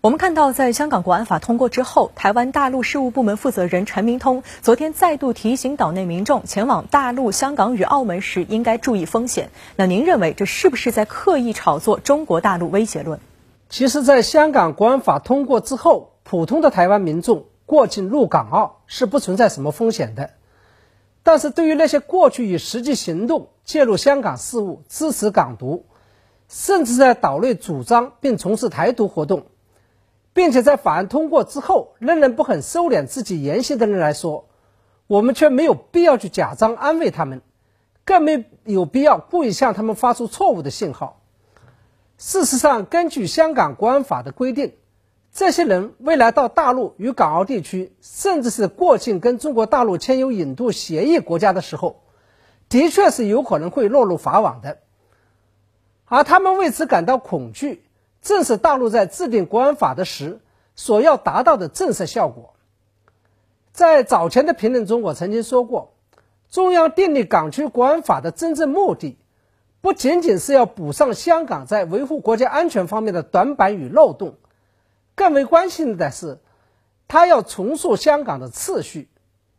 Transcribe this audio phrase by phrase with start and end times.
[0.00, 9.50] 我们看到，在香港国安法通过之后，台湾大陆事务部门负责人陈明通昨天再度提醒岛内民众，前往大陆、香港与澳门时应该注意风险。
[9.74, 13.18] 那您认为这是不是在刻意炒作中国大陆威胁论？
[13.68, 20.30] 其实，在香港国安法通过之后，普通的台湾民众过境入港澳是不存在什么风险的。
[21.24, 25.86] 但是对于那些过去以实际行动介入香港事务、支持港独，
[26.48, 29.46] 甚至在岛内主张并从事台独活动，
[30.32, 34.48] 并且在法案通过之后仍然不肯收敛自己言行的人来说，
[35.06, 37.42] 我们却没有必要去假装安慰他们，
[38.04, 41.22] 更没有必要故意向他们发出错误的信号。
[42.18, 44.74] 事实上，根据香港国安法的规定，
[45.32, 52.02] 这些人未来到大陆与港澳地区，甚至是过境跟中国大陆签有引渡协议国家的时候，
[52.68, 54.78] 的确是有可能会落入法网的。
[56.04, 57.84] 而他们为此感到恐惧。
[58.28, 60.38] 正是大陆在制定国安法的时
[60.76, 62.52] 所要达到的震慑效果。
[63.72, 65.94] 在早前的评论中，我曾经说过，
[66.50, 69.16] 中央订立港区国安法的真正目的，
[69.80, 74.34] 不仅仅是要补上香港在维护国家安全方面的短板与漏洞，
[75.14, 76.38] 更为关心的是，
[77.06, 79.08] 他要重塑香港的秩序，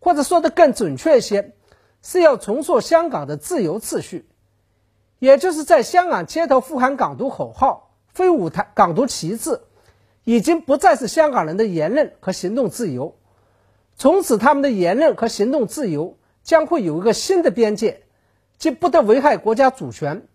[0.00, 1.54] 或者说的更准确一些，
[2.02, 4.28] 是要重塑香港的自由秩序，
[5.18, 7.86] 也就是在香港街头呼喊港独口号。
[8.20, 9.62] 飞舞台港独旗帜，
[10.24, 13.16] 已经不再是香港人的言论和行动自由。
[13.96, 18.02] 从此，他们的言论和行动自由将会有一个新的边界，
[18.58, 20.28] 即不得危害国家主权。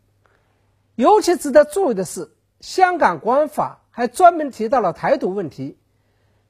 [0.95, 5.77] 尤其值得注意的是，香港国安法还专门提到了台独问题，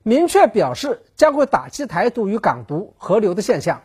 [0.03, 3.83] 明确表示将会打击台独与港独合流的现象。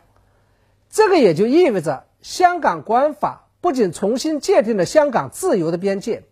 [0.89, 6.23] 这个也就意味着，香港国安法不仅重新界定了香港自由的边界。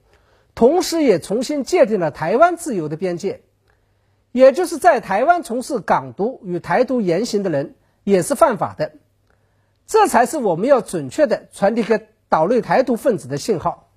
[0.59, 3.43] 同时，也重新界定了台湾自由的边界，
[4.33, 8.91] 也就是在台湾从事港独与台独言行的人也是犯法的，
[9.87, 13.88] 这才是我们要准确的传递给岛内台独分子的信号。